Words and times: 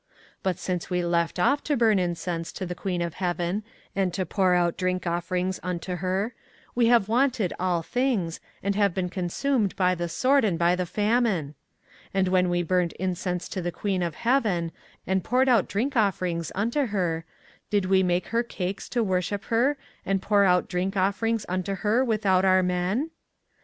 24:044:018 0.37 0.37
But 0.41 0.57
since 0.57 0.89
we 0.89 1.05
left 1.05 1.37
off 1.39 1.63
to 1.65 1.77
burn 1.77 1.99
incense 1.99 2.51
to 2.53 2.65
the 2.65 2.73
queen 2.73 3.03
of 3.03 3.13
heaven, 3.13 3.61
and 3.95 4.11
to 4.15 4.25
pour 4.25 4.55
out 4.55 4.75
drink 4.75 5.05
offerings 5.05 5.59
unto 5.61 5.97
her, 5.97 6.33
we 6.73 6.87
have 6.87 7.07
wanted 7.07 7.53
all 7.59 7.83
things, 7.83 8.39
and 8.63 8.73
have 8.73 8.95
been 8.95 9.09
consumed 9.09 9.75
by 9.75 9.93
the 9.93 10.09
sword 10.09 10.43
and 10.43 10.57
by 10.57 10.75
the 10.75 10.87
famine. 10.87 11.53
24:044:019 12.15 12.15
And 12.15 12.27
when 12.29 12.49
we 12.49 12.63
burned 12.63 12.93
incense 12.93 13.47
to 13.49 13.61
the 13.61 13.71
queen 13.71 14.01
of 14.01 14.15
heaven, 14.15 14.71
and 15.05 15.23
poured 15.23 15.47
out 15.47 15.67
drink 15.67 15.95
offerings 15.95 16.51
unto 16.55 16.87
her, 16.87 17.23
did 17.69 17.85
we 17.85 18.01
make 18.01 18.29
her 18.29 18.41
cakes 18.41 18.89
to 18.89 19.03
worship 19.03 19.43
her, 19.53 19.77
and 20.03 20.19
pour 20.19 20.43
out 20.45 20.67
drink 20.67 20.97
offerings 20.97 21.45
unto 21.47 21.75
her, 21.75 22.03
without 22.03 22.43
our 22.43 22.63
men? 22.63 23.11